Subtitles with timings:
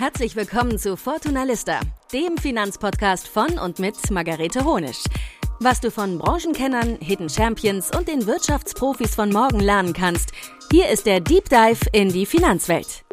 [0.00, 1.78] Herzlich willkommen zu Fortuna Lista,
[2.10, 5.04] dem Finanzpodcast von und mit Margarete Honisch.
[5.58, 10.32] Was du von Branchenkennern, Hidden Champions und den Wirtschaftsprofis von morgen lernen kannst,
[10.72, 13.04] hier ist der Deep Dive in die Finanzwelt.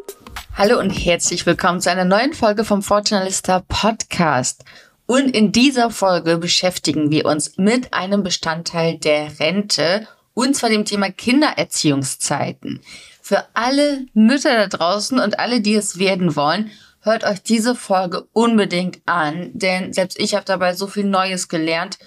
[0.54, 4.64] Hallo und herzlich willkommen zu einer neuen Folge vom Fortuna Lista Podcast.
[5.04, 10.86] Und in dieser Folge beschäftigen wir uns mit einem Bestandteil der Rente und zwar dem
[10.86, 12.80] Thema Kindererziehungszeiten.
[13.28, 18.26] Für alle Mütter da draußen und alle, die es werden wollen, hört euch diese Folge
[18.32, 21.98] unbedingt an, denn selbst ich habe dabei so viel Neues gelernt.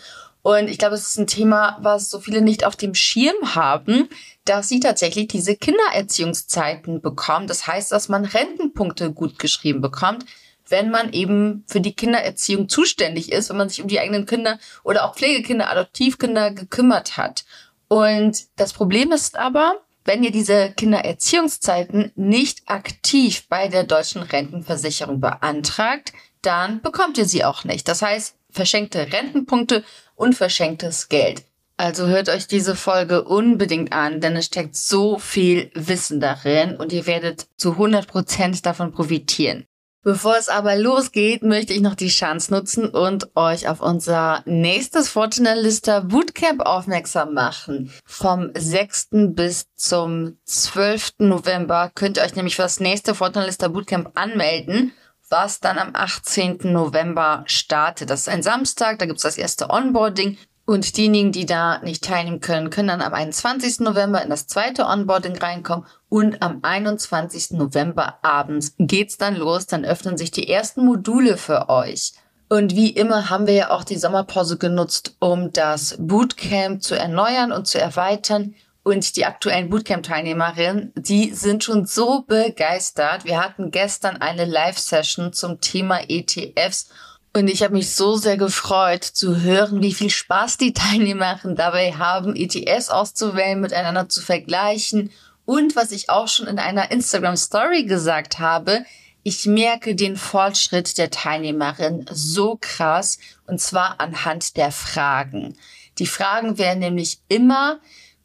[0.41, 4.09] Und ich glaube, es ist ein Thema, was so viele nicht auf dem Schirm haben,
[4.45, 7.45] dass sie tatsächlich diese Kindererziehungszeiten bekommen.
[7.45, 10.25] Das heißt, dass man Rentenpunkte gut geschrieben bekommt,
[10.69, 14.57] wenn man eben für die Kindererziehung zuständig ist, wenn man sich um die eigenen Kinder
[14.83, 17.45] oder auch Pflegekinder, Adoptivkinder gekümmert hat.
[17.89, 25.19] Und das Problem ist aber, wenn ihr diese Kindererziehungszeiten nicht aktiv bei der deutschen Rentenversicherung
[25.19, 27.87] beantragt, dann bekommt ihr sie auch nicht.
[27.87, 29.83] Das heißt, verschenkte Rentenpunkte
[30.15, 31.43] und verschenktes Geld.
[31.77, 36.93] Also hört euch diese Folge unbedingt an, denn es steckt so viel Wissen darin und
[36.93, 39.65] ihr werdet zu 100 Prozent davon profitieren.
[40.03, 45.09] Bevor es aber losgeht, möchte ich noch die Chance nutzen und euch auf unser nächstes
[45.09, 47.91] Fortuna Lister Bootcamp aufmerksam machen.
[48.03, 49.09] Vom 6.
[49.35, 51.19] bis zum 12.
[51.19, 54.91] November könnt ihr euch nämlich für das nächste Fortuna Lister Bootcamp anmelden,
[55.29, 56.61] was dann am 18.
[56.63, 58.09] November startet.
[58.09, 60.35] Das ist ein Samstag, da gibt's das erste Onboarding
[60.71, 63.81] und diejenigen, die da nicht teilnehmen können, können dann am 21.
[63.81, 67.51] November in das zweite Onboarding reinkommen und am 21.
[67.51, 69.67] November abends geht's dann los.
[69.67, 72.13] Dann öffnen sich die ersten Module für euch.
[72.47, 77.51] Und wie immer haben wir ja auch die Sommerpause genutzt, um das Bootcamp zu erneuern
[77.51, 78.55] und zu erweitern.
[78.83, 83.25] Und die aktuellen Bootcamp-Teilnehmerinnen, die sind schon so begeistert.
[83.25, 86.89] Wir hatten gestern eine Live-Session zum Thema ETFs
[87.33, 91.93] und ich habe mich so sehr gefreut zu hören, wie viel Spaß die Teilnehmerinnen dabei
[91.93, 95.11] haben, ETS auszuwählen, miteinander zu vergleichen.
[95.45, 98.85] Und was ich auch schon in einer Instagram Story gesagt habe,
[99.23, 105.57] ich merke den Fortschritt der Teilnehmerin so krass und zwar anhand der Fragen.
[105.99, 107.79] Die Fragen werden nämlich immer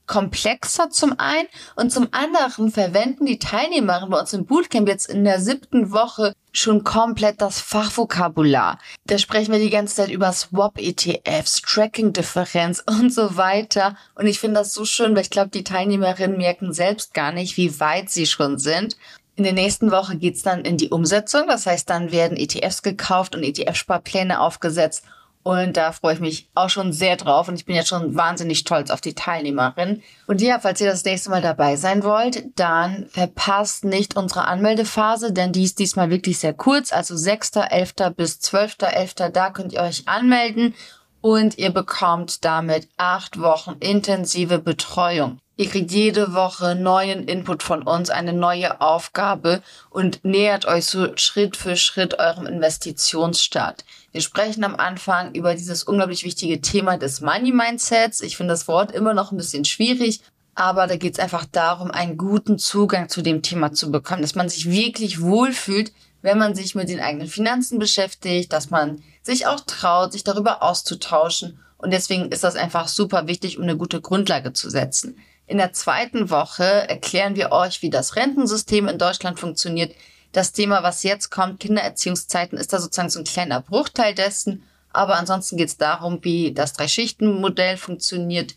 [0.06, 5.25] komplexer zum einen und zum anderen verwenden die Teilnehmerinnen bei uns im Bootcamp jetzt in
[5.25, 8.78] der siebten Woche schon komplett das Fachvokabular.
[9.06, 13.97] Da sprechen wir die ganze Zeit über Swap-ETFs, Tracking-Differenz und so weiter.
[14.15, 17.56] Und ich finde das so schön, weil ich glaube, die Teilnehmerinnen merken selbst gar nicht,
[17.56, 18.97] wie weit sie schon sind.
[19.34, 21.47] In der nächsten Woche geht's dann in die Umsetzung.
[21.47, 25.05] Das heißt, dann werden ETFs gekauft und ETF-Sparpläne aufgesetzt
[25.47, 27.47] und da freue ich mich auch schon sehr drauf.
[27.47, 30.03] Und ich bin jetzt schon wahnsinnig stolz auf die Teilnehmerin.
[30.27, 35.33] Und ja, falls ihr das nächste Mal dabei sein wollt, dann verpasst nicht unsere Anmeldephase,
[35.33, 36.93] denn die ist diesmal wirklich sehr kurz.
[36.93, 38.11] Also 6.11.
[38.11, 39.29] bis 12.11.
[39.29, 40.75] Da könnt ihr euch anmelden
[41.21, 45.39] und ihr bekommt damit acht Wochen intensive Betreuung.
[45.59, 51.17] Ihr kriegt jede Woche neuen Input von uns, eine neue Aufgabe und nähert euch so
[51.17, 53.87] Schritt für Schritt eurem Investitionsstart.
[54.12, 58.21] Wir sprechen am Anfang über dieses unglaublich wichtige Thema des Money Mindsets.
[58.21, 60.21] Ich finde das Wort immer noch ein bisschen schwierig,
[60.55, 64.34] aber da geht es einfach darum, einen guten Zugang zu dem Thema zu bekommen, dass
[64.34, 65.91] man sich wirklich wohlfühlt,
[66.21, 70.62] wenn man sich mit den eigenen Finanzen beschäftigt, dass man sich auch traut, sich darüber
[70.62, 71.61] auszutauschen.
[71.78, 75.16] Und deswegen ist das einfach super wichtig, um eine gute Grundlage zu setzen.
[75.47, 79.95] In der zweiten Woche erklären wir euch, wie das Rentensystem in Deutschland funktioniert.
[80.33, 84.65] Das Thema, was jetzt kommt, Kindererziehungszeiten, ist da sozusagen so ein kleiner Bruchteil dessen.
[84.93, 88.55] Aber ansonsten geht es darum, wie das Drei-Schichten-Modell funktioniert.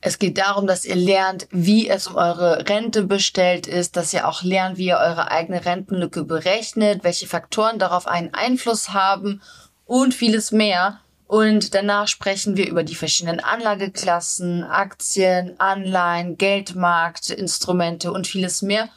[0.00, 4.28] Es geht darum, dass ihr lernt, wie es um eure Rente bestellt ist, dass ihr
[4.28, 9.40] auch lernt, wie ihr eure eigene Rentenlücke berechnet, welche Faktoren darauf einen Einfluss haben
[9.86, 11.00] und vieles mehr.
[11.34, 18.88] Und danach sprechen wir über die verschiedenen Anlageklassen, Aktien, Anleihen, Geldmarkt, Instrumente und vieles mehr.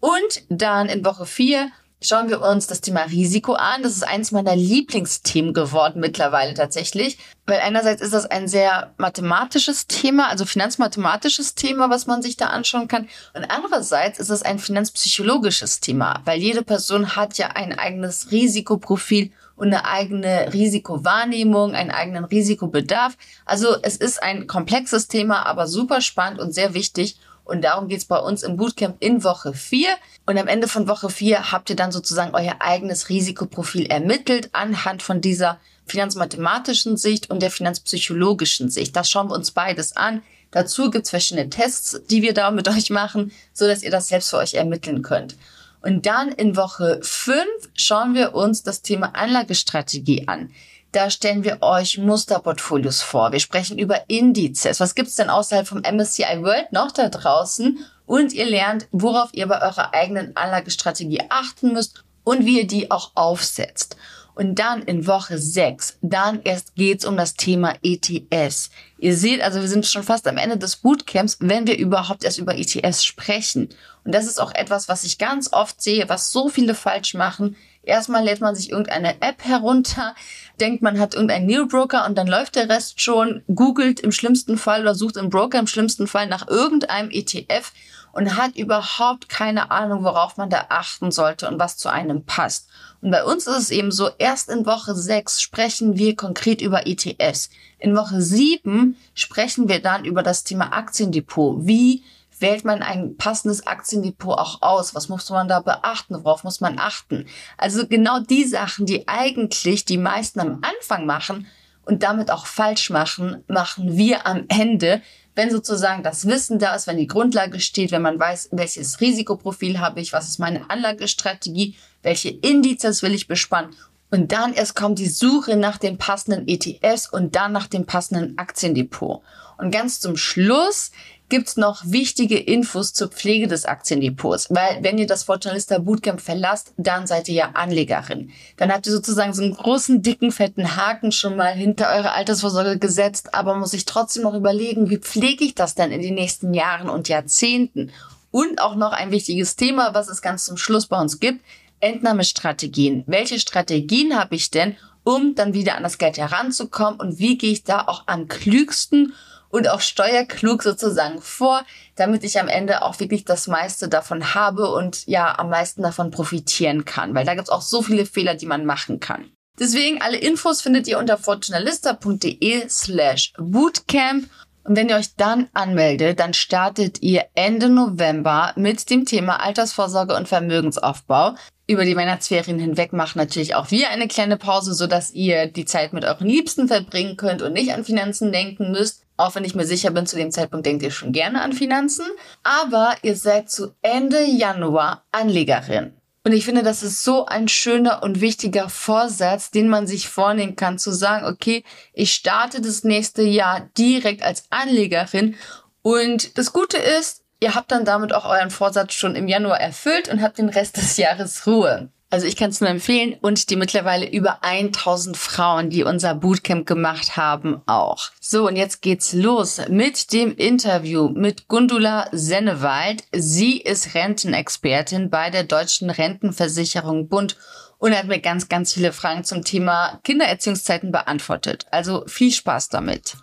[0.00, 1.70] Und dann in Woche 4
[2.02, 3.84] schauen wir uns das Thema Risiko an.
[3.84, 9.86] Das ist eines meiner Lieblingsthemen geworden mittlerweile tatsächlich, weil einerseits ist das ein sehr mathematisches
[9.86, 13.08] Thema, also finanzmathematisches Thema, was man sich da anschauen kann.
[13.34, 19.30] Und andererseits ist es ein finanzpsychologisches Thema, weil jede Person hat ja ein eigenes Risikoprofil
[19.56, 23.16] und eine eigene Risikowahrnehmung, einen eigenen Risikobedarf.
[23.44, 27.16] Also es ist ein komplexes Thema, aber super spannend und sehr wichtig.
[27.44, 29.88] Und darum geht's bei uns im Bootcamp in Woche 4.
[30.26, 35.02] Und am Ende von Woche 4 habt ihr dann sozusagen euer eigenes Risikoprofil ermittelt anhand
[35.02, 38.96] von dieser finanzmathematischen Sicht und der finanzpsychologischen Sicht.
[38.96, 40.22] Das schauen wir uns beides an.
[40.50, 44.30] Dazu gibt's verschiedene Tests, die wir da mit euch machen, so dass ihr das selbst
[44.30, 45.36] für euch ermitteln könnt.
[45.84, 47.44] Und dann in Woche 5
[47.74, 50.50] schauen wir uns das Thema Anlagestrategie an.
[50.92, 53.32] Da stellen wir euch Musterportfolios vor.
[53.32, 54.80] Wir sprechen über Indizes.
[54.80, 57.84] Was gibt's denn außerhalb vom MSCI World noch da draußen?
[58.06, 62.90] Und ihr lernt, worauf ihr bei eurer eigenen Anlagestrategie achten müsst und wie ihr die
[62.90, 63.96] auch aufsetzt.
[64.34, 68.70] Und dann in Woche 6, dann erst geht's um das Thema ETS.
[68.98, 72.38] Ihr seht, also wir sind schon fast am Ende des Bootcamps, wenn wir überhaupt erst
[72.38, 73.68] über ETS sprechen.
[74.04, 77.56] Und das ist auch etwas, was ich ganz oft sehe, was so viele falsch machen.
[77.84, 80.16] Erstmal lädt man sich irgendeine App herunter,
[80.58, 84.58] denkt, man hat irgendeinen New Broker und dann läuft der Rest schon, googelt im schlimmsten
[84.58, 87.72] Fall oder sucht im Broker im schlimmsten Fall nach irgendeinem ETF
[88.14, 92.68] und hat überhaupt keine Ahnung, worauf man da achten sollte und was zu einem passt.
[93.00, 96.86] Und bei uns ist es eben so, erst in Woche 6 sprechen wir konkret über
[96.86, 97.50] ETFs.
[97.78, 101.66] In Woche 7 sprechen wir dann über das Thema Aktiendepot.
[101.66, 102.02] Wie
[102.38, 104.94] wählt man ein passendes Aktiendepot auch aus?
[104.94, 106.24] Was muss man da beachten?
[106.24, 107.26] Worauf muss man achten?
[107.58, 111.46] Also genau die Sachen, die eigentlich die meisten am Anfang machen
[111.84, 115.02] und damit auch falsch machen, machen wir am Ende,
[115.34, 119.80] wenn sozusagen das Wissen da ist, wenn die Grundlage steht, wenn man weiß, welches Risikoprofil
[119.80, 123.74] habe ich, was ist meine Anlagestrategie, welche Indizes will ich bespannen.
[124.10, 128.38] Und dann erst kommt die Suche nach den passenden ETFs und dann nach dem passenden
[128.38, 129.22] Aktiendepot.
[129.58, 130.90] Und ganz zum Schluss
[131.28, 134.48] gibt's noch wichtige Infos zur Pflege des Aktiendepots.
[134.50, 138.30] Weil wenn ihr das Fortunalista Bootcamp verlasst, dann seid ihr ja Anlegerin.
[138.56, 142.78] Dann habt ihr sozusagen so einen großen, dicken, fetten Haken schon mal hinter eure Altersvorsorge
[142.78, 146.52] gesetzt, aber muss ich trotzdem noch überlegen, wie pflege ich das denn in den nächsten
[146.54, 147.90] Jahren und Jahrzehnten?
[148.30, 151.40] Und auch noch ein wichtiges Thema, was es ganz zum Schluss bei uns gibt,
[151.84, 153.04] Entnahmestrategien.
[153.06, 157.52] Welche Strategien habe ich denn, um dann wieder an das Geld heranzukommen und wie gehe
[157.52, 159.12] ich da auch am klügsten
[159.50, 161.62] und auch steuerklug sozusagen vor,
[161.94, 166.10] damit ich am Ende auch wirklich das meiste davon habe und ja am meisten davon
[166.10, 169.30] profitieren kann, weil da gibt's auch so viele Fehler, die man machen kann.
[169.58, 174.28] Deswegen alle Infos findet ihr unter fortunalista.de slash bootcamp
[174.64, 180.16] und wenn ihr euch dann anmeldet, dann startet ihr Ende November mit dem Thema Altersvorsorge
[180.16, 181.34] und Vermögensaufbau.
[181.66, 185.64] Über die Weihnachtsferien hinweg machen natürlich auch wir eine kleine Pause, so dass ihr die
[185.64, 189.02] Zeit mit euren Liebsten verbringen könnt und nicht an Finanzen denken müsst.
[189.16, 192.06] Auch wenn ich mir sicher bin, zu dem Zeitpunkt denkt ihr schon gerne an Finanzen.
[192.42, 195.94] Aber ihr seid zu Ende Januar Anlegerin.
[196.26, 200.56] Und ich finde, das ist so ein schöner und wichtiger Vorsatz, den man sich vornehmen
[200.56, 205.36] kann, zu sagen, okay, ich starte das nächste Jahr direkt als Anlegerin.
[205.82, 210.08] Und das Gute ist, ihr habt dann damit auch euren Vorsatz schon im Januar erfüllt
[210.08, 211.90] und habt den Rest des Jahres Ruhe.
[212.14, 216.64] Also ich kann es nur empfehlen und die mittlerweile über 1000 Frauen, die unser Bootcamp
[216.64, 218.10] gemacht haben, auch.
[218.20, 223.02] So, und jetzt geht's los mit dem Interview mit Gundula Sennewald.
[223.10, 227.36] Sie ist Rentenexpertin bei der Deutschen Rentenversicherung Bund
[227.78, 231.66] und hat mir ganz, ganz viele Fragen zum Thema Kindererziehungszeiten beantwortet.
[231.72, 233.16] Also viel Spaß damit.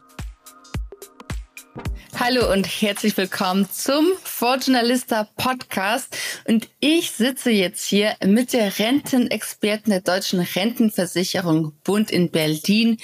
[2.19, 6.15] Hallo und herzlich willkommen zum Fortunalista Podcast.
[6.47, 12.97] Und ich sitze jetzt hier mit der Rentenexpertin der Deutschen Rentenversicherung Bund in Berlin,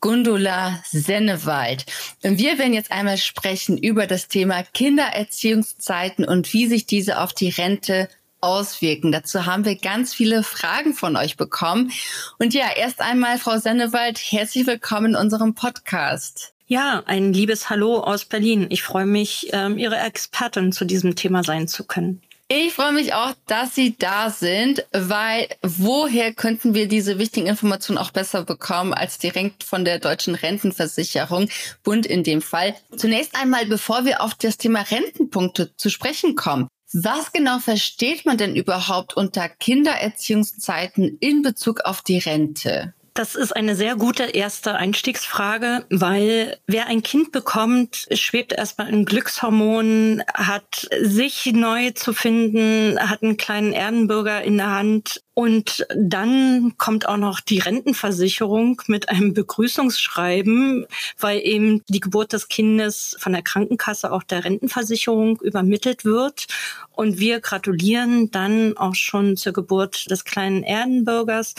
[0.00, 1.84] Gundula Sennewald.
[2.22, 7.32] Und wir werden jetzt einmal sprechen über das Thema Kindererziehungszeiten und wie sich diese auf
[7.32, 8.08] die Rente
[8.40, 9.12] auswirken.
[9.12, 11.90] Dazu haben wir ganz viele Fragen von euch bekommen.
[12.38, 16.53] Und ja, erst einmal, Frau Sennewald, herzlich willkommen in unserem Podcast.
[16.66, 18.66] Ja, ein liebes Hallo aus Berlin.
[18.70, 22.22] Ich freue mich, ähm, Ihre Expertin zu diesem Thema sein zu können.
[22.48, 27.98] Ich freue mich auch, dass Sie da sind, weil woher könnten wir diese wichtigen Informationen
[27.98, 31.48] auch besser bekommen als direkt von der deutschen Rentenversicherung,
[31.82, 32.74] Bund in dem Fall.
[32.96, 36.68] Zunächst einmal, bevor wir auf das Thema Rentenpunkte zu sprechen kommen.
[36.94, 42.94] Was genau versteht man denn überhaupt unter Kindererziehungszeiten in Bezug auf die Rente?
[43.16, 49.04] Das ist eine sehr gute erste Einstiegsfrage, weil wer ein Kind bekommt, schwebt erstmal in
[49.04, 56.74] Glückshormonen, hat sich neu zu finden, hat einen kleinen Erdenbürger in der Hand und dann
[56.76, 63.32] kommt auch noch die Rentenversicherung mit einem Begrüßungsschreiben, weil eben die Geburt des Kindes von
[63.32, 66.46] der Krankenkasse auch der Rentenversicherung übermittelt wird.
[66.90, 71.54] Und wir gratulieren dann auch schon zur Geburt des kleinen Erdenbürgers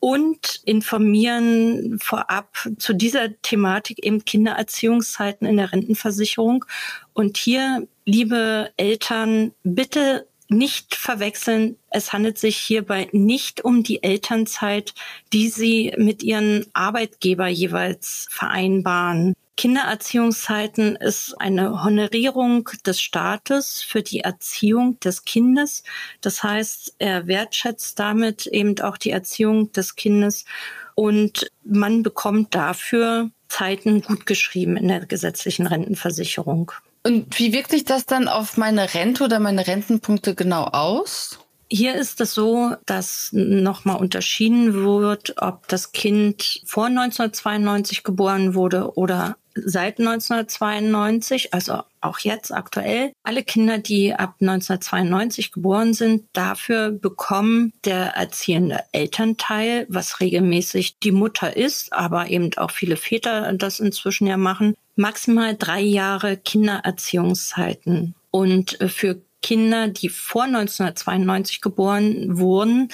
[0.00, 6.64] und informieren vorab zu dieser Thematik eben Kindererziehungszeiten in der Rentenversicherung.
[7.12, 14.94] Und hier, liebe Eltern, bitte nicht verwechseln, es handelt sich hierbei nicht um die Elternzeit,
[15.32, 19.34] die Sie mit Ihren Arbeitgeber jeweils vereinbaren.
[19.56, 25.82] Kindererziehungszeiten ist eine Honorierung des Staates für die Erziehung des Kindes.
[26.22, 30.46] Das heißt, er wertschätzt damit eben auch die Erziehung des Kindes
[30.94, 36.72] und man bekommt dafür Zeiten gut geschrieben in der gesetzlichen Rentenversicherung.
[37.02, 41.38] Und wie wirkt sich das dann auf meine Rente oder meine Rentenpunkte genau aus?
[41.72, 48.96] Hier ist es so, dass nochmal unterschieden wird, ob das Kind vor 1992 geboren wurde
[48.96, 56.90] oder seit 1992, also auch jetzt aktuell, alle Kinder, die ab 1992 geboren sind, dafür
[56.90, 63.80] bekommen der erziehende Elternteil, was regelmäßig die Mutter ist, aber eben auch viele Väter das
[63.80, 68.14] inzwischen ja machen, maximal drei Jahre Kindererziehungszeiten.
[68.32, 72.88] Und für Kinder, die vor 1992 geboren wurden,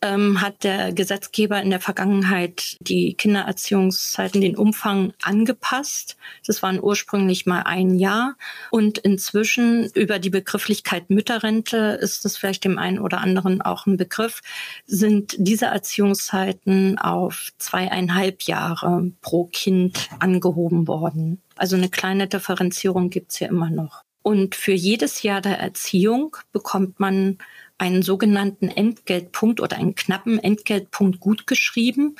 [0.00, 6.16] ähm, hat der Gesetzgeber in der Vergangenheit die Kindererziehungszeiten, den Umfang angepasst.
[6.46, 8.36] Das waren ursprünglich mal ein Jahr
[8.70, 13.96] und inzwischen über die Begrifflichkeit Mütterrente ist das vielleicht dem einen oder anderen auch ein
[13.96, 14.40] Begriff,
[14.86, 21.42] sind diese Erziehungszeiten auf zweieinhalb Jahre pro Kind angehoben worden.
[21.56, 24.02] Also eine kleine Differenzierung gibt's hier immer noch.
[24.22, 27.38] Und für jedes Jahr der Erziehung bekommt man
[27.78, 32.16] einen sogenannten Entgeltpunkt oder einen knappen Entgeltpunkt gutgeschrieben.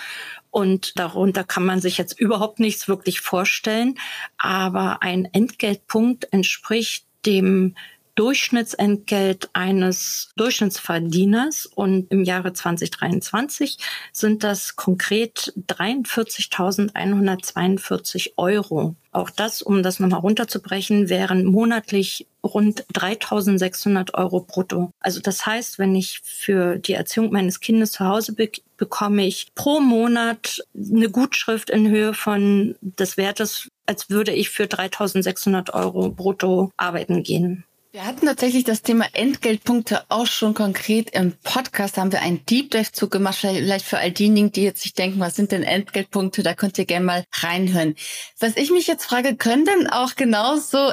[0.50, 3.94] Und darunter kann man sich jetzt überhaupt nichts wirklich vorstellen.
[4.38, 7.76] Aber ein Entgeltpunkt entspricht dem
[8.14, 13.78] Durchschnittsentgelt eines Durchschnittsverdieners und im Jahre 2023
[14.12, 18.96] sind das konkret 43.142 Euro.
[19.12, 24.90] Auch das, um das nochmal runterzubrechen, wären monatlich rund 3.600 Euro brutto.
[25.00, 29.54] Also das heißt, wenn ich für die Erziehung meines Kindes zu Hause be bekomme ich
[29.54, 36.10] pro Monat eine Gutschrift in Höhe von des Wertes, als würde ich für 3.600 Euro
[36.10, 37.64] brutto arbeiten gehen.
[37.94, 41.98] Wir hatten tatsächlich das Thema Entgeltpunkte auch schon konkret im Podcast.
[41.98, 43.36] Da haben wir einen Deep Dive zu gemacht.
[43.36, 46.42] Vielleicht für all diejenigen, die jetzt sich denken, was sind denn Entgeltpunkte?
[46.42, 47.94] Da könnt ihr gerne mal reinhören.
[48.40, 50.92] Was ich mich jetzt frage, können denn auch genauso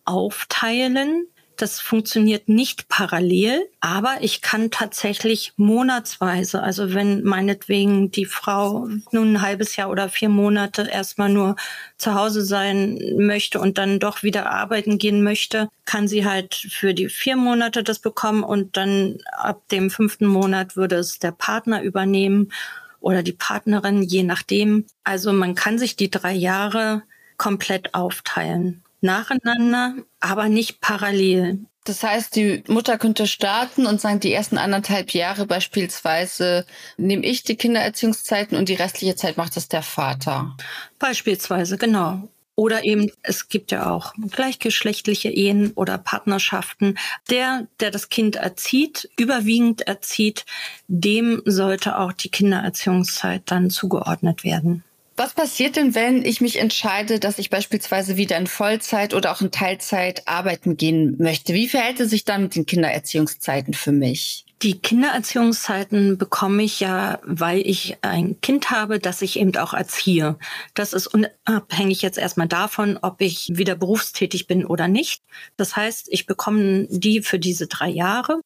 [0.05, 1.29] aufteilen.
[1.61, 9.35] Das funktioniert nicht parallel, aber ich kann tatsächlich monatsweise, also wenn meinetwegen die Frau nun
[9.35, 11.57] ein halbes Jahr oder vier Monate erstmal nur
[11.99, 16.95] zu Hause sein möchte und dann doch wieder arbeiten gehen möchte, kann sie halt für
[16.95, 21.83] die vier Monate das bekommen und dann ab dem fünften Monat würde es der Partner
[21.83, 22.53] übernehmen
[23.01, 24.87] oder die Partnerin, je nachdem.
[25.05, 27.03] Also man kann sich die drei Jahre
[27.37, 31.61] komplett aufteilen nacheinander, aber nicht parallel.
[31.85, 36.67] Das heißt, die Mutter könnte starten und sagen, die ersten anderthalb Jahre beispielsweise
[36.99, 40.57] nehme ich die Kindererziehungszeiten und die restliche Zeit macht das der Vater.
[40.99, 42.29] Beispielsweise, genau.
[42.55, 46.99] Oder eben, es gibt ja auch gleichgeschlechtliche Ehen oder Partnerschaften.
[47.31, 50.45] Der, der das Kind erzieht, überwiegend erzieht,
[50.87, 54.85] dem sollte auch die Kindererziehungszeit dann zugeordnet werden.
[55.21, 59.43] Was passiert denn, wenn ich mich entscheide, dass ich beispielsweise wieder in Vollzeit oder auch
[59.43, 61.53] in Teilzeit arbeiten gehen möchte?
[61.53, 64.47] Wie verhält es sich dann mit den Kindererziehungszeiten für mich?
[64.63, 70.39] Die Kindererziehungszeiten bekomme ich ja, weil ich ein Kind habe, das ich eben auch erziehe.
[70.73, 75.23] Das ist unabhängig jetzt erstmal davon, ob ich wieder berufstätig bin oder nicht.
[75.59, 78.41] Das heißt, ich bekomme die für diese drei Jahre.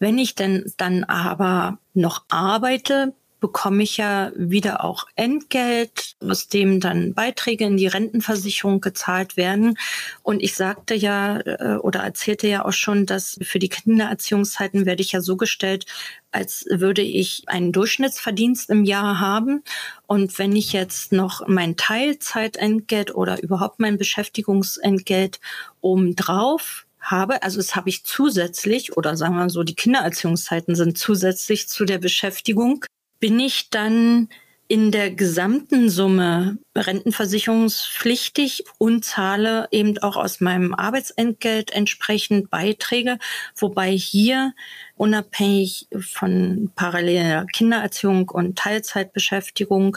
[0.00, 6.80] Wenn ich denn dann aber noch arbeite, bekomme ich ja wieder auch Entgelt, aus dem
[6.80, 9.78] dann Beiträge in die Rentenversicherung gezahlt werden.
[10.22, 15.02] Und ich sagte ja äh, oder erzählte ja auch schon, dass für die Kindererziehungszeiten werde
[15.02, 15.86] ich ja so gestellt,
[16.30, 19.62] als würde ich einen Durchschnittsverdienst im Jahr haben.
[20.06, 25.40] Und wenn ich jetzt noch mein Teilzeitentgelt oder überhaupt mein Beschäftigungsentgelt
[25.80, 31.68] obendrauf habe, also das habe ich zusätzlich oder sagen wir so, die Kindererziehungszeiten sind zusätzlich
[31.68, 32.84] zu der Beschäftigung,
[33.20, 34.28] bin ich dann
[34.70, 43.18] in der gesamten Summe rentenversicherungspflichtig und zahle eben auch aus meinem Arbeitsentgelt entsprechend Beiträge,
[43.56, 44.52] wobei hier
[44.94, 49.96] unabhängig von paralleler Kindererziehung und Teilzeitbeschäftigung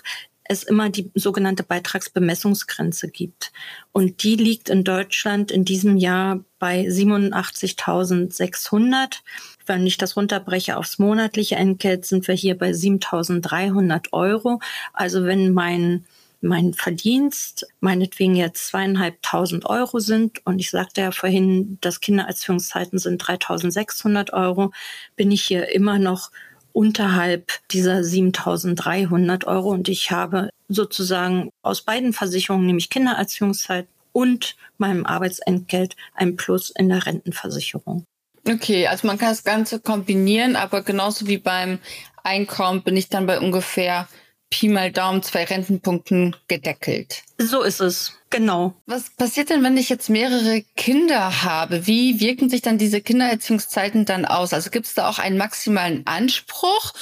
[0.51, 3.53] es immer die sogenannte Beitragsbemessungsgrenze gibt.
[3.91, 9.21] Und die liegt in Deutschland in diesem Jahr bei 87.600.
[9.65, 14.59] Wenn ich das runterbreche aufs monatliche Entgelt, sind wir hier bei 7.300 Euro.
[14.93, 16.05] Also wenn mein
[16.41, 23.23] mein Verdienst meinetwegen jetzt zweieinhalbtausend Euro sind und ich sagte ja vorhin, dass Kindererziehungszeiten sind
[23.23, 24.71] 3.600 Euro,
[25.15, 26.31] bin ich hier immer noch
[26.73, 35.05] unterhalb dieser 7300 Euro und ich habe sozusagen aus beiden Versicherungen, nämlich Kindererziehungszeit und meinem
[35.05, 38.05] Arbeitsentgelt, ein Plus in der Rentenversicherung.
[38.47, 41.79] Okay, also man kann das Ganze kombinieren, aber genauso wie beim
[42.23, 44.07] Einkommen bin ich dann bei ungefähr
[44.49, 47.23] Pi mal Daumen zwei Rentenpunkten gedeckelt.
[47.37, 48.73] So ist es, genau.
[48.85, 51.87] Was passiert denn, wenn ich jetzt mehrere Kinder habe?
[51.87, 54.53] Wie wirken sich dann diese Kindererziehungszeiten dann aus?
[54.53, 56.93] Also gibt es da auch einen maximalen Anspruch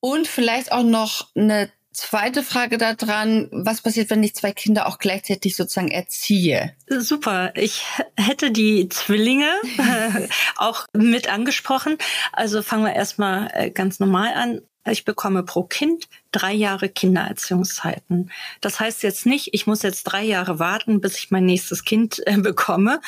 [0.00, 4.98] und vielleicht auch noch eine Zweite Frage daran, was passiert, wenn ich zwei Kinder auch
[4.98, 6.74] gleichzeitig sozusagen erziehe?
[6.86, 7.52] Super.
[7.56, 7.84] Ich
[8.16, 9.50] hätte die Zwillinge
[10.56, 11.98] auch mit angesprochen.
[12.32, 14.60] Also fangen wir erstmal äh, ganz normal an.
[14.88, 18.30] Ich bekomme pro Kind drei Jahre Kindererziehungszeiten.
[18.60, 22.22] Das heißt jetzt nicht, ich muss jetzt drei Jahre warten, bis ich mein nächstes Kind
[22.26, 23.00] äh, bekomme,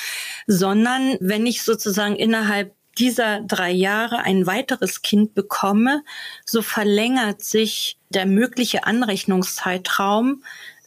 [0.46, 6.02] sondern wenn ich sozusagen innerhalb dieser drei Jahre ein weiteres Kind bekomme,
[6.44, 10.42] so verlängert sich der mögliche Anrechnungszeitraum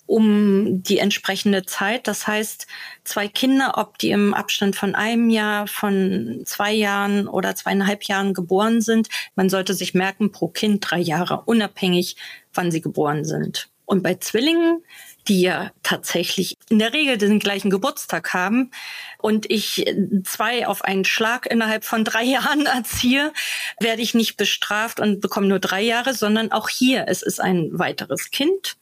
[0.07, 2.07] um die entsprechende Zeit.
[2.07, 2.67] Das heißt,
[3.03, 8.33] zwei Kinder, ob die im Abstand von einem Jahr, von zwei Jahren oder zweieinhalb Jahren
[8.33, 12.17] geboren sind, man sollte sich merken, pro Kind drei Jahre, unabhängig,
[12.53, 13.69] wann sie geboren sind.
[13.85, 14.83] Und bei Zwillingen
[15.27, 18.71] die ja tatsächlich in der Regel den gleichen Geburtstag haben
[19.17, 19.85] und ich
[20.23, 23.33] zwei auf einen Schlag innerhalb von drei Jahren erziehe,
[23.79, 27.69] werde ich nicht bestraft und bekomme nur drei Jahre, sondern auch hier, es ist ein
[27.73, 28.77] weiteres Kind.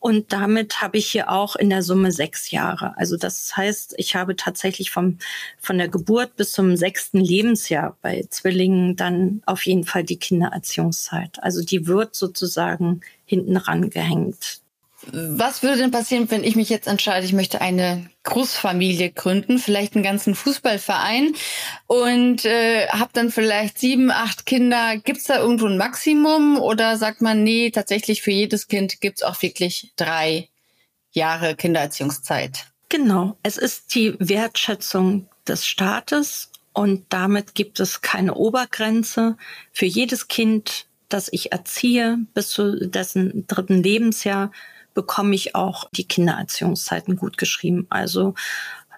[0.00, 2.92] Und damit habe ich hier auch in der Summe sechs Jahre.
[2.98, 5.16] Also das heißt, ich habe tatsächlich vom,
[5.58, 11.42] von der Geburt bis zum sechsten Lebensjahr bei Zwillingen dann auf jeden Fall die Kindererziehungszeit.
[11.42, 14.60] Also die wird sozusagen hinten rangehängt
[15.12, 19.94] was würde denn passieren, wenn ich mich jetzt entscheide, ich möchte eine Großfamilie gründen, vielleicht
[19.94, 21.34] einen ganzen Fußballverein
[21.86, 24.96] und äh, habe dann vielleicht sieben, acht Kinder.
[24.96, 29.40] Gibt's da irgendwo ein Maximum oder sagt man, nee, tatsächlich für jedes Kind gibt's auch
[29.42, 30.48] wirklich drei
[31.12, 32.66] Jahre Kindererziehungszeit?
[32.88, 39.36] Genau, es ist die Wertschätzung des Staates und damit gibt es keine Obergrenze.
[39.72, 44.50] Für jedes Kind, das ich erziehe, bis zu dessen dritten Lebensjahr,
[44.94, 47.86] bekomme ich auch die Kindererziehungszeiten gut geschrieben.
[47.90, 48.34] Also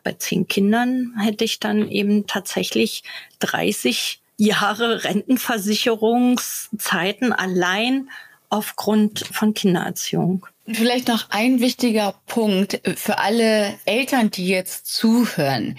[0.05, 3.03] bei zehn Kindern hätte ich dann eben tatsächlich
[3.41, 8.11] 30 Jahre Rentenversicherungszeiten allein
[8.49, 10.47] aufgrund von Kindererziehung.
[10.71, 15.77] Vielleicht noch ein wichtiger Punkt für alle Eltern, die jetzt zuhören.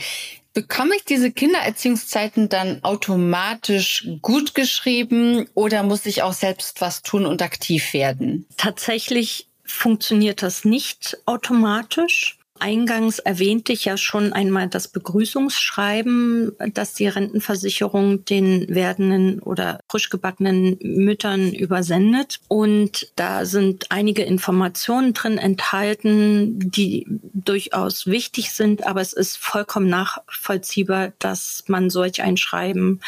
[0.53, 7.25] Bekomme ich diese Kindererziehungszeiten dann automatisch gut geschrieben oder muss ich auch selbst was tun
[7.25, 8.45] und aktiv werden?
[8.57, 12.37] Tatsächlich funktioniert das nicht automatisch.
[12.59, 20.09] Eingangs erwähnte ich ja schon einmal das Begrüßungsschreiben, das die Rentenversicherung den werdenden oder frisch
[20.09, 22.39] gebackenen Müttern übersendet.
[22.47, 29.89] Und da sind einige Informationen drin enthalten, die durchaus wichtig sind, aber es ist vollkommen
[29.89, 33.01] nachvollziehbar, dass man solch ein Schreiben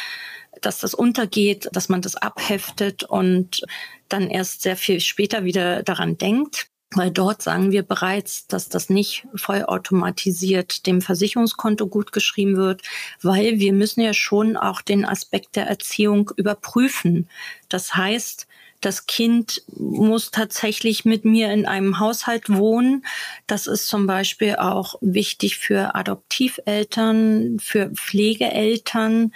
[0.62, 3.62] dass das untergeht, dass man das abheftet und
[4.10, 6.68] dann erst sehr viel später wieder daran denkt.
[6.92, 12.82] Weil dort sagen wir bereits, dass das nicht vollautomatisiert dem Versicherungskonto gut geschrieben wird,
[13.22, 17.30] weil wir müssen ja schon auch den Aspekt der Erziehung überprüfen.
[17.70, 18.48] Das heißt,
[18.82, 23.06] das Kind muss tatsächlich mit mir in einem Haushalt wohnen.
[23.46, 29.34] Das ist zum Beispiel auch wichtig für Adoptiveltern, für Pflegeeltern.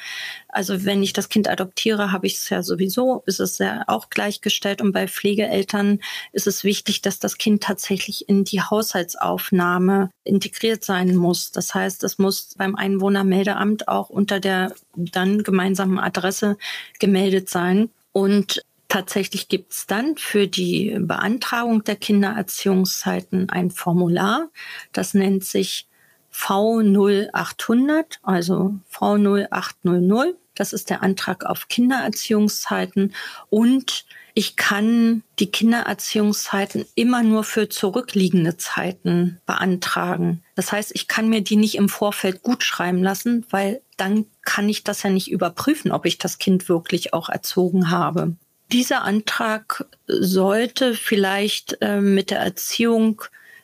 [0.48, 4.10] Also wenn ich das Kind adoptiere, habe ich es ja sowieso, ist es ja auch
[4.10, 4.82] gleichgestellt.
[4.82, 6.00] Und bei Pflegeeltern
[6.32, 11.52] ist es wichtig, dass das Kind tatsächlich in die Haushaltsaufnahme integriert sein muss.
[11.52, 16.58] Das heißt, es muss beim Einwohnermeldeamt auch unter der dann gemeinsamen Adresse
[17.00, 17.90] gemeldet sein.
[18.14, 18.62] Und
[18.94, 24.50] tatsächlich gibt es dann für die Beantragung der Kindererziehungszeiten ein Formular.
[24.92, 25.88] Das nennt sich
[26.32, 30.36] V0800, also V0800.
[30.54, 33.16] Das ist der Antrag auf Kindererziehungszeiten
[33.50, 40.44] und ich kann die Kindererziehungszeiten immer nur für zurückliegende Zeiten beantragen.
[40.54, 44.70] Das heißt, ich kann mir die nicht im Vorfeld gut schreiben lassen, weil dann kann
[44.70, 48.36] ich das ja nicht überprüfen, ob ich das Kind wirklich auch erzogen habe.
[48.72, 53.22] Dieser Antrag sollte vielleicht äh, mit der Erziehung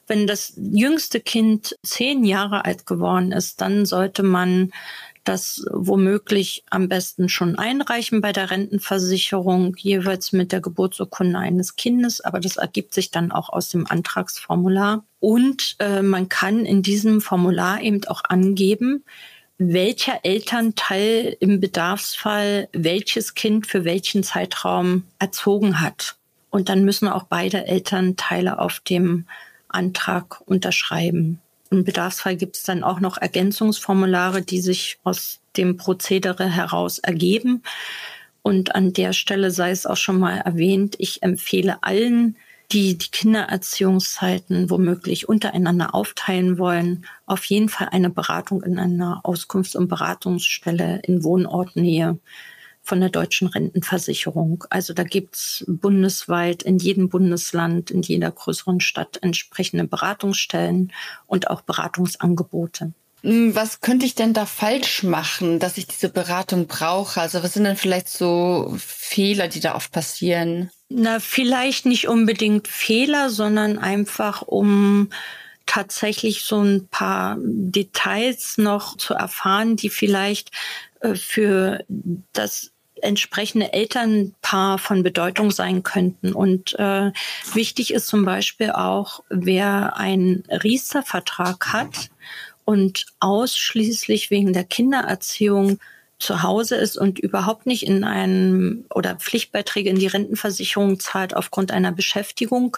[0.09, 4.71] wenn das jüngste Kind zehn Jahre alt geworden ist, dann sollte man
[5.23, 12.21] das womöglich am besten schon einreichen bei der Rentenversicherung, jeweils mit der Geburtsurkunde eines Kindes.
[12.21, 15.05] Aber das ergibt sich dann auch aus dem Antragsformular.
[15.19, 19.03] Und äh, man kann in diesem Formular eben auch angeben,
[19.59, 26.15] welcher Elternteil im Bedarfsfall welches Kind für welchen Zeitraum erzogen hat.
[26.49, 29.25] Und dann müssen auch beide Elternteile auf dem
[29.67, 31.39] Antrag unterschreiben.
[31.69, 37.61] Im Bedarfsfall gibt es dann auch noch Ergänzungsformulare, die sich aus dem Prozedere heraus ergeben.
[38.41, 42.37] Und an der Stelle sei es auch schon mal erwähnt, ich empfehle allen,
[42.71, 49.75] die die Kindererziehungszeiten womöglich untereinander aufteilen wollen, auf jeden Fall eine Beratung in einer Auskunfts-
[49.75, 52.19] und Beratungsstelle in Wohnortnähe
[52.83, 54.65] von der deutschen Rentenversicherung.
[54.69, 60.91] Also da gibt's bundesweit in jedem Bundesland, in jeder größeren Stadt entsprechende Beratungsstellen
[61.27, 62.93] und auch Beratungsangebote.
[63.21, 67.19] Hm, was könnte ich denn da falsch machen, dass ich diese Beratung brauche?
[67.19, 70.71] Also was sind denn vielleicht so Fehler, die da oft passieren?
[70.89, 75.09] Na, vielleicht nicht unbedingt Fehler, sondern einfach um
[75.67, 80.49] tatsächlich so ein paar Details noch zu erfahren, die vielleicht
[81.01, 81.85] äh, für
[82.33, 82.71] das
[83.01, 86.33] entsprechende Elternpaar von Bedeutung sein könnten.
[86.33, 87.11] Und äh,
[87.53, 92.09] wichtig ist zum Beispiel auch, wer einen Riester-Vertrag hat
[92.65, 95.79] und ausschließlich wegen der Kindererziehung
[96.19, 101.71] zu Hause ist und überhaupt nicht in einem oder Pflichtbeiträge in die Rentenversicherung zahlt aufgrund
[101.71, 102.77] einer Beschäftigung,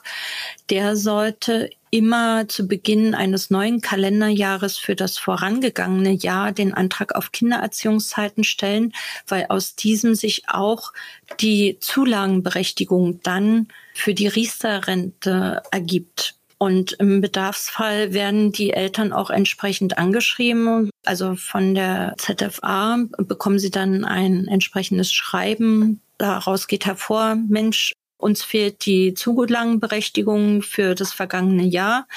[0.70, 7.32] der sollte immer zu Beginn eines neuen Kalenderjahres für das vorangegangene Jahr den Antrag auf
[7.32, 8.94] Kindererziehungszeiten stellen,
[9.28, 10.94] weil aus diesem sich auch
[11.42, 16.36] die Zulagenberechtigung dann für die Riester-Rente ergibt.
[16.62, 20.92] Und im Bedarfsfall werden die Eltern auch entsprechend angeschrieben.
[21.04, 26.02] Also von der ZFA bekommen sie dann ein entsprechendes Schreiben.
[26.20, 32.08] Daraus geht hervor, Mensch, uns fehlt die Zugutlangenberechtigung für das vergangene Jahr.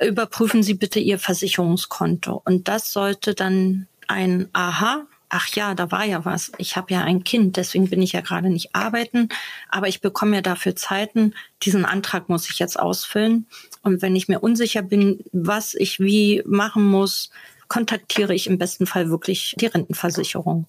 [0.00, 2.42] Überprüfen Sie bitte Ihr Versicherungskonto.
[2.44, 6.52] Und das sollte dann ein Aha ach ja, da war ja was.
[6.58, 9.28] Ich habe ja ein Kind, deswegen bin ich ja gerade nicht arbeiten,
[9.68, 11.34] aber ich bekomme ja dafür Zeiten.
[11.62, 13.46] Diesen Antrag muss ich jetzt ausfüllen.
[13.82, 17.30] Und wenn ich mir unsicher bin, was ich wie machen muss,
[17.68, 20.66] kontaktiere ich im besten Fall wirklich die Rentenversicherung.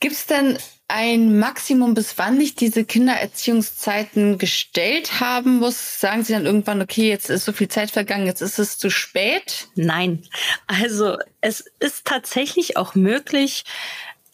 [0.00, 0.58] Gibt es denn
[0.88, 6.00] ein Maximum, bis wann ich diese Kindererziehungszeiten gestellt haben muss?
[6.00, 8.90] Sagen Sie dann irgendwann, okay, jetzt ist so viel Zeit vergangen, jetzt ist es zu
[8.90, 9.68] spät?
[9.76, 10.22] Nein.
[10.66, 13.64] Also es ist tatsächlich auch möglich,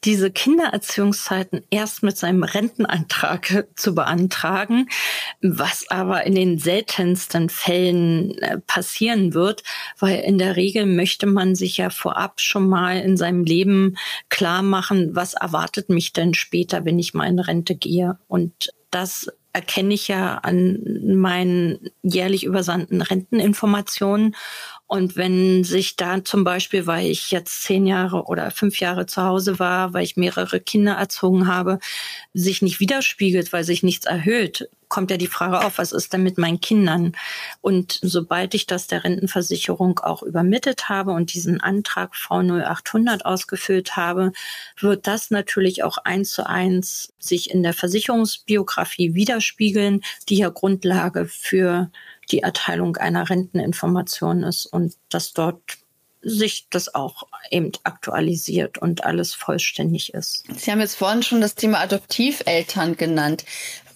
[0.04, 4.88] diese Kindererziehungszeiten erst mit seinem Rentenantrag zu beantragen,
[5.40, 9.62] was aber in den seltensten Fällen äh, passieren wird,
[9.98, 13.96] weil in der Regel möchte man sich ja vorab schon mal in seinem Leben
[14.28, 18.18] klar machen, was erwartet mich denn später, wenn ich mal in Rente gehe.
[18.28, 20.78] Und das erkenne ich ja an
[21.14, 24.36] meinen jährlich übersandten Renteninformationen.
[24.88, 29.22] Und wenn sich da zum Beispiel, weil ich jetzt zehn Jahre oder fünf Jahre zu
[29.22, 31.80] Hause war, weil ich mehrere Kinder erzogen habe,
[32.34, 36.22] sich nicht widerspiegelt, weil sich nichts erhöht, kommt ja die Frage auf, was ist denn
[36.22, 37.16] mit meinen Kindern?
[37.60, 44.32] Und sobald ich das der Rentenversicherung auch übermittelt habe und diesen Antrag V0800 ausgefüllt habe,
[44.78, 51.26] wird das natürlich auch eins zu eins sich in der Versicherungsbiografie widerspiegeln, die ja Grundlage
[51.26, 51.90] für
[52.30, 55.60] die Erteilung einer Renteninformation ist und dass dort
[56.22, 60.44] sich das auch eben aktualisiert und alles vollständig ist.
[60.56, 63.44] Sie haben jetzt vorhin schon das Thema Adoptiveltern genannt.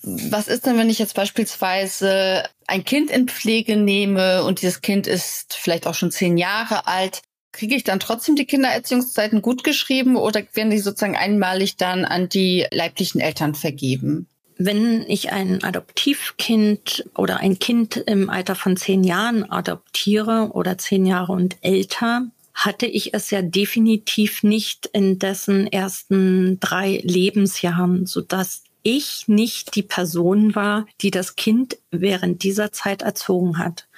[0.02, 5.06] Was ist denn, wenn ich jetzt beispielsweise ein Kind in Pflege nehme und dieses Kind
[5.06, 7.22] ist vielleicht auch schon zehn Jahre alt?
[7.52, 12.28] Kriege ich dann trotzdem die Kindererziehungszeiten gut geschrieben oder werden die sozusagen einmalig dann an
[12.28, 14.28] die leiblichen Eltern vergeben?
[14.62, 21.06] Wenn ich ein Adoptivkind oder ein Kind im Alter von zehn Jahren adoptiere oder zehn
[21.06, 28.64] Jahre und älter, hatte ich es ja definitiv nicht in dessen ersten drei Lebensjahren, sodass
[28.82, 33.88] ich nicht die Person war, die das Kind während dieser Zeit erzogen hat.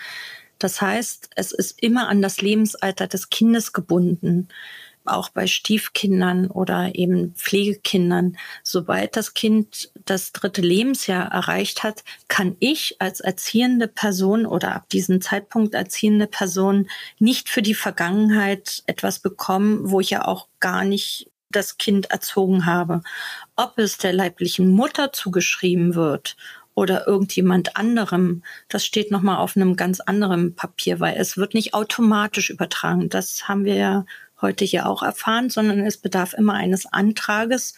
[0.60, 4.46] Das heißt, es ist immer an das Lebensalter des Kindes gebunden
[5.04, 8.36] auch bei Stiefkindern oder eben Pflegekindern.
[8.62, 14.88] Sobald das Kind das dritte Lebensjahr erreicht hat, kann ich als erziehende Person oder ab
[14.88, 16.88] diesem Zeitpunkt erziehende Person
[17.18, 22.66] nicht für die Vergangenheit etwas bekommen, wo ich ja auch gar nicht das Kind erzogen
[22.66, 23.02] habe.
[23.56, 26.36] Ob es der leiblichen Mutter zugeschrieben wird
[26.74, 31.74] oder irgendjemand anderem, das steht nochmal auf einem ganz anderen Papier, weil es wird nicht
[31.74, 33.08] automatisch übertragen.
[33.08, 34.04] Das haben wir ja
[34.42, 37.74] heute hier auch erfahren, sondern es bedarf immer eines Antrages.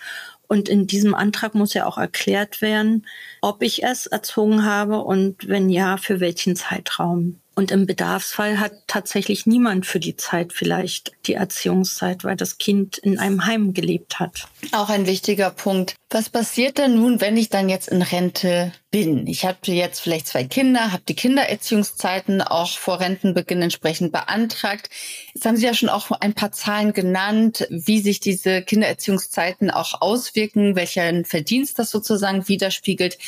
[0.46, 3.06] Und in diesem Antrag muss ja auch erklärt werden,
[3.40, 7.40] ob ich es erzogen habe und wenn ja, für welchen Zeitraum.
[7.54, 12.98] Und im Bedarfsfall hat tatsächlich niemand für die Zeit vielleicht die Erziehungszeit, weil das Kind
[12.98, 14.48] in einem Heim gelebt hat.
[14.72, 15.94] Auch ein wichtiger Punkt.
[16.10, 19.26] Was passiert denn nun, wenn ich dann jetzt in Rente bin?
[19.26, 24.90] Ich habe jetzt vielleicht zwei Kinder, habe die Kindererziehungszeiten auch vor Rentenbeginn entsprechend beantragt.
[25.34, 30.00] Jetzt haben Sie ja schon auch ein paar Zahlen genannt, wie sich diese Kindererziehungszeiten auch
[30.00, 33.18] auswirken, welchen Verdienst das sozusagen widerspiegelt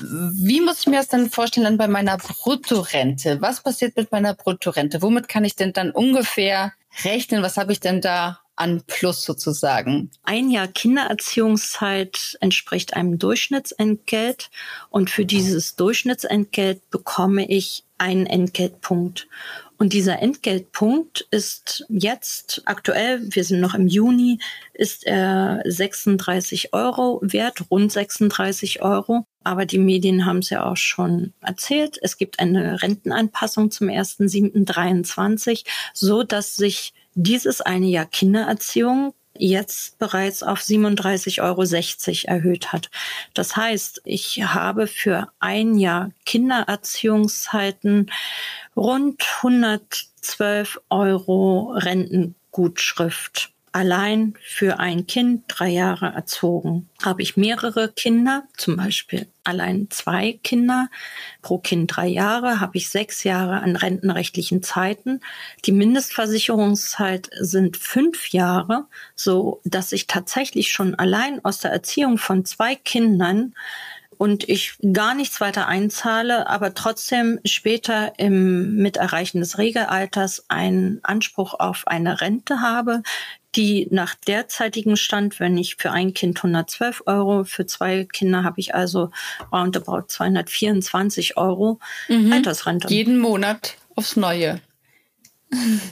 [0.00, 3.40] wie muss ich mir das dann vorstellen bei meiner Bruttorente?
[3.40, 5.02] Was passiert mit meiner Bruttorente?
[5.02, 6.72] Womit kann ich denn dann ungefähr
[7.04, 7.42] rechnen?
[7.42, 10.10] Was habe ich denn da an Plus sozusagen?
[10.22, 14.50] Ein Jahr Kindererziehungszeit entspricht einem Durchschnittsentgelt
[14.90, 19.28] und für dieses Durchschnittsentgelt bekomme ich einen Entgeltpunkt.
[19.78, 24.38] Und dieser Entgeltpunkt ist jetzt aktuell, wir sind noch im Juni,
[24.72, 29.26] ist er 36 Euro wert, rund 36 Euro.
[29.44, 31.98] Aber die Medien haben es ja auch schon erzählt.
[32.00, 40.42] Es gibt eine Rentenanpassung zum 1.7.23, so dass sich dieses eine Jahr Kindererziehung jetzt bereits
[40.42, 41.62] auf 37,60 Euro
[42.34, 42.90] erhöht hat.
[43.34, 48.10] Das heißt, ich habe für ein Jahr Kindererziehungszeiten
[48.76, 56.88] rund 112 Euro Rentengutschrift allein für ein Kind drei Jahre erzogen.
[57.04, 60.88] Habe ich mehrere Kinder, zum Beispiel allein zwei Kinder,
[61.42, 65.20] pro Kind drei Jahre, habe ich sechs Jahre an rentenrechtlichen Zeiten.
[65.66, 72.46] Die Mindestversicherungszeit sind fünf Jahre, so dass ich tatsächlich schon allein aus der Erziehung von
[72.46, 73.52] zwei Kindern
[74.16, 81.00] und ich gar nichts weiter einzahle, aber trotzdem später im mit Erreichen des Regelalters einen
[81.02, 83.02] Anspruch auf eine Rente habe,
[83.56, 88.60] die nach derzeitigem Stand, wenn ich für ein Kind 112 Euro, für zwei Kinder habe
[88.60, 89.10] ich also
[89.52, 92.32] roundabout 224 Euro mhm.
[92.32, 92.88] Altersrente.
[92.88, 94.60] Jeden Monat aufs Neue.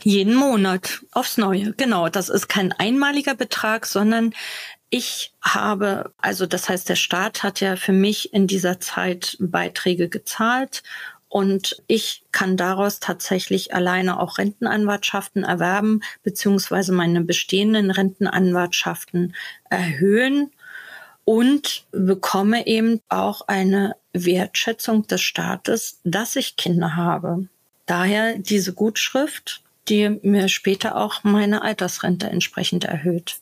[0.03, 2.09] Jeden Monat aufs Neue, genau.
[2.09, 4.35] Das ist kein einmaliger Betrag, sondern
[4.91, 10.09] ich habe, also das heißt, der Staat hat ja für mich in dieser Zeit Beiträge
[10.09, 10.83] gezahlt
[11.35, 19.35] und ich kann daraus tatsächlich alleine auch Rentenanwartschaften erwerben, beziehungsweise meine bestehenden Rentenanwartschaften
[19.69, 20.53] erhöhen
[21.25, 27.49] und bekomme eben auch eine Wertschätzung des Staates, dass ich Kinder habe.
[27.87, 33.39] Daher diese Gutschrift, die mir später auch meine Altersrente entsprechend erhöht.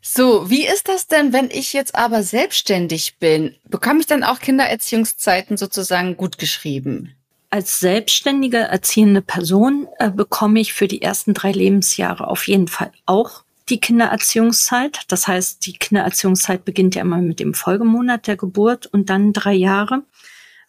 [0.00, 3.56] So, wie ist das denn, wenn ich jetzt aber selbstständig bin?
[3.64, 7.16] Bekomme ich dann auch Kindererziehungszeiten sozusagen gut geschrieben?
[7.50, 12.92] Als selbstständige erziehende Person äh, bekomme ich für die ersten drei Lebensjahre auf jeden Fall
[13.06, 15.00] auch die Kindererziehungszeit.
[15.08, 19.54] Das heißt, die Kindererziehungszeit beginnt ja immer mit dem Folgemonat der Geburt und dann drei
[19.54, 20.02] Jahre.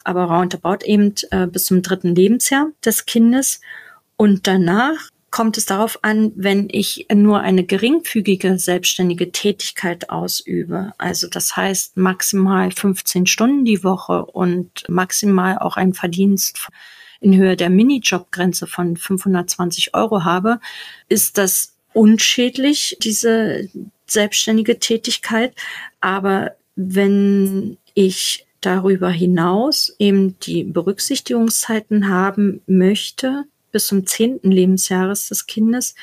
[0.04, 3.62] Aber roundabout eben äh, bis zum dritten Lebensjahr des Kindes.
[4.16, 10.94] Und danach kommt es darauf an, wenn ich nur eine geringfügige selbstständige Tätigkeit ausübe.
[10.98, 16.70] Also das heißt maximal 15 Stunden die Woche und maximal auch ein Verdienst
[17.20, 20.60] in Höhe der Minijobgrenze von 520 Euro habe,
[21.08, 23.70] ist das unschädlich, diese
[24.08, 25.54] selbstständige Tätigkeit.
[26.02, 33.46] Aber wenn ich darüber hinaus eben die Berücksichtigungszeiten haben möchte,
[33.78, 35.94] bis zum zehnten Lebensjahres des Kindes,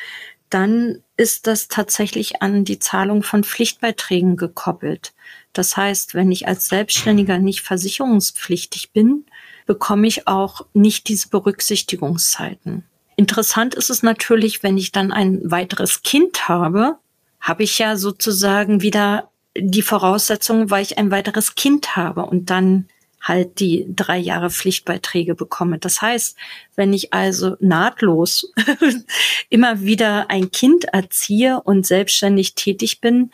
[0.49, 5.13] dann ist das tatsächlich an die Zahlung von Pflichtbeiträgen gekoppelt.
[5.53, 9.27] Das heißt, wenn ich als Selbstständiger nicht versicherungspflichtig bin,
[9.67, 12.85] bekomme ich auch nicht diese Berücksichtigungszeiten.
[13.17, 16.99] Interessant ist es natürlich, wenn ich dann ein weiteres Kind habe,
[17.41, 22.87] habe ich ja sozusagen wieder die Voraussetzung, weil ich ein weiteres Kind habe und dann
[23.25, 25.79] halt die drei Jahre Pflichtbeiträge bekomme.
[25.79, 26.37] Das heißt,
[26.77, 28.53] wenn ich also nahtlos
[29.49, 33.33] immer wieder ein Kind erziehe und selbstständig tätig bin,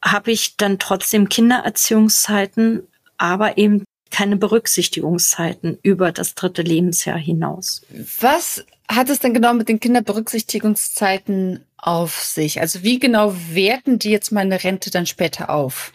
[0.00, 2.86] habe ich dann trotzdem Kindererziehungszeiten,
[3.18, 7.82] aber eben keine Berücksichtigungszeiten über das dritte Lebensjahr hinaus.
[8.20, 12.60] Was hat es denn genau mit den Kinderberücksichtigungszeiten auf sich?
[12.60, 15.92] Also wie genau werten die jetzt meine Rente dann später auf?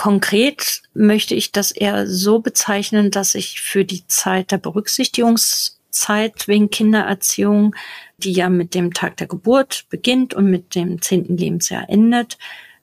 [0.00, 6.70] Konkret möchte ich das eher so bezeichnen, dass ich für die Zeit der Berücksichtigungszeit wegen
[6.70, 7.76] Kindererziehung,
[8.16, 12.38] die ja mit dem Tag der Geburt beginnt und mit dem zehnten Lebensjahr endet,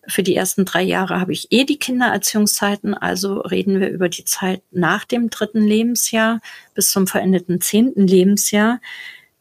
[0.08, 4.26] für die ersten drei Jahre habe ich eh die Kindererziehungszeiten, also reden wir über die
[4.26, 6.40] Zeit nach dem dritten Lebensjahr
[6.76, 8.80] bis zum verendeten zehnten Lebensjahr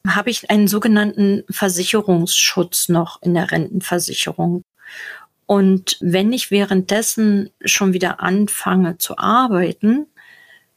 [0.08, 4.62] habe ich einen sogenannten Versicherungsschutz noch in der Rentenversicherung.
[5.46, 10.06] Und wenn ich währenddessen schon wieder anfange zu arbeiten,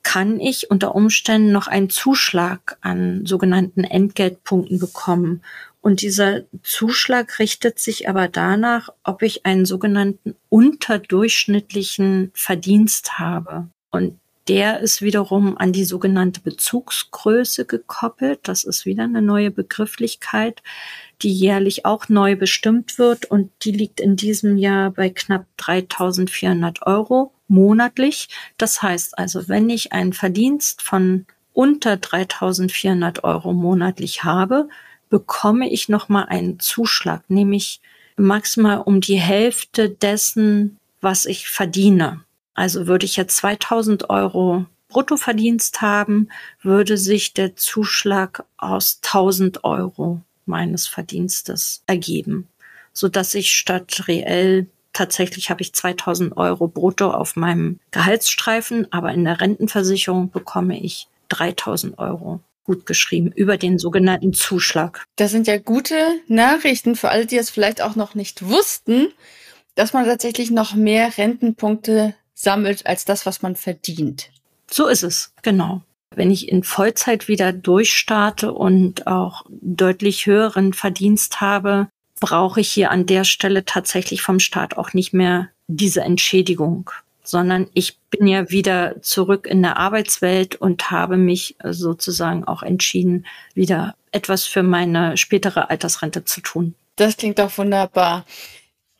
[0.03, 5.41] kann ich unter Umständen noch einen Zuschlag an sogenannten Entgeltpunkten bekommen.
[5.81, 13.69] Und dieser Zuschlag richtet sich aber danach, ob ich einen sogenannten unterdurchschnittlichen Verdienst habe.
[13.91, 18.39] Und der ist wiederum an die sogenannte Bezugsgröße gekoppelt.
[18.43, 20.63] Das ist wieder eine neue Begrifflichkeit,
[21.21, 26.87] die jährlich auch neu bestimmt wird und die liegt in diesem Jahr bei knapp 3400
[26.87, 28.27] Euro monatlich.
[28.57, 34.67] Das heißt also, wenn ich einen Verdienst von unter 3400 Euro monatlich habe,
[35.11, 37.81] bekomme ich nochmal einen Zuschlag, nämlich
[38.17, 42.21] maximal um die Hälfte dessen, was ich verdiene.
[42.59, 46.27] Also würde ich jetzt 2000 Euro Bruttoverdienst haben,
[46.61, 52.49] würde sich der Zuschlag aus 1000 Euro meines Verdienstes ergeben,
[52.91, 59.13] so dass ich statt reell tatsächlich habe ich 2000 Euro brutto auf meinem Gehaltsstreifen, aber
[59.13, 65.05] in der Rentenversicherung bekomme ich 3000 Euro gut geschrieben über den sogenannten Zuschlag.
[65.15, 65.95] Das sind ja gute
[66.27, 69.07] Nachrichten für alle, die es vielleicht auch noch nicht wussten,
[69.75, 74.29] dass man tatsächlich noch mehr Rentenpunkte sammelt als das, was man verdient.
[74.69, 75.81] So ist es, genau.
[76.15, 81.87] Wenn ich in Vollzeit wieder durchstarte und auch deutlich höheren Verdienst habe,
[82.19, 86.91] brauche ich hier an der Stelle tatsächlich vom Staat auch nicht mehr diese Entschädigung
[87.29, 93.25] sondern ich bin ja wieder zurück in der Arbeitswelt und habe mich sozusagen auch entschieden,
[93.53, 96.75] wieder etwas für meine spätere Altersrente zu tun.
[96.95, 98.25] Das klingt doch wunderbar.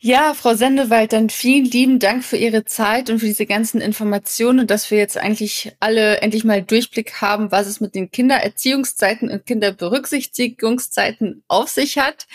[0.01, 4.61] Ja, Frau Sendewald, dann vielen lieben Dank für Ihre Zeit und für diese ganzen Informationen
[4.61, 9.29] und dass wir jetzt eigentlich alle endlich mal Durchblick haben, was es mit den Kindererziehungszeiten
[9.29, 12.27] und Kinderberücksichtigungszeiten auf sich hat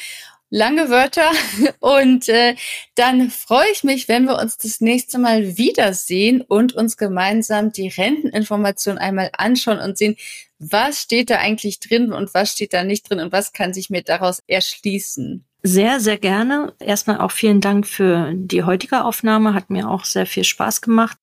[0.54, 1.32] lange Wörter.
[1.80, 2.54] Und äh,
[2.94, 7.88] dann freue ich mich, wenn wir uns das nächste Mal wiedersehen und uns gemeinsam die
[7.88, 10.16] Renteninformation einmal anschauen und sehen,
[10.58, 13.90] was steht da eigentlich drin und was steht da nicht drin und was kann sich
[13.90, 15.44] mir daraus erschließen.
[15.66, 16.74] Sehr, sehr gerne.
[16.78, 19.54] Erstmal auch vielen Dank für die heutige Aufnahme.
[19.54, 21.16] Hat mir auch sehr viel Spaß gemacht.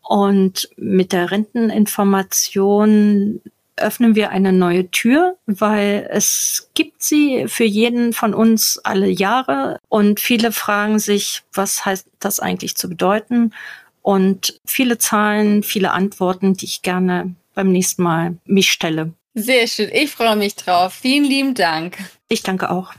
[0.00, 3.42] Und mit der Renteninformation
[3.76, 9.78] öffnen wir eine neue Tür, weil es gibt sie für jeden von uns alle Jahre
[9.88, 13.52] und viele fragen sich, was heißt das eigentlich zu bedeuten?
[14.00, 19.12] Und viele Zahlen, viele Antworten, die ich gerne beim nächsten Mal mich stelle.
[19.34, 19.90] Sehr schön.
[19.92, 20.94] Ich freue mich drauf.
[20.94, 21.98] Vielen lieben Dank.
[22.28, 22.94] Ich danke auch.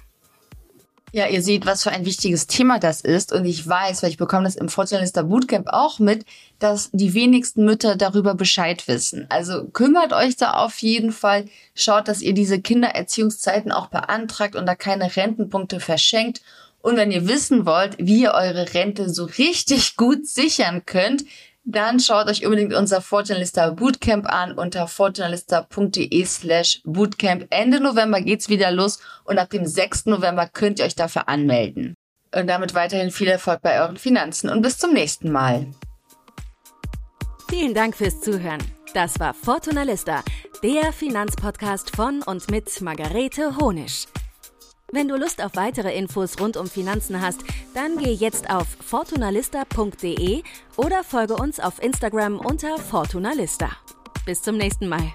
[1.15, 3.31] Ja, ihr seht, was für ein wichtiges Thema das ist.
[3.33, 6.25] Und ich weiß, weil ich bekomme das im Fortunalista Bootcamp auch mit,
[6.57, 9.27] dass die wenigsten Mütter darüber Bescheid wissen.
[9.29, 11.45] Also kümmert euch da auf jeden Fall.
[11.75, 16.41] Schaut, dass ihr diese Kindererziehungszeiten auch beantragt und da keine Rentenpunkte verschenkt.
[16.81, 21.25] Und wenn ihr wissen wollt, wie ihr eure Rente so richtig gut sichern könnt,
[21.63, 27.47] dann schaut euch unbedingt unser Fortunalista Bootcamp an unter fortunalista.de slash Bootcamp.
[27.49, 30.07] Ende November geht's wieder los und ab dem 6.
[30.07, 31.95] November könnt ihr euch dafür anmelden.
[32.35, 35.67] Und damit weiterhin viel Erfolg bei euren Finanzen und bis zum nächsten Mal.
[37.49, 38.63] Vielen Dank fürs Zuhören.
[38.93, 40.23] Das war Fortunalista,
[40.63, 44.05] der Finanzpodcast von und mit Margarete Honisch.
[44.93, 47.39] Wenn du Lust auf weitere Infos rund um Finanzen hast,
[47.73, 50.43] dann geh jetzt auf fortunalista.de
[50.77, 53.71] oder folge uns auf Instagram unter Fortunalista.
[54.27, 55.11] Bis zum nächsten Mal.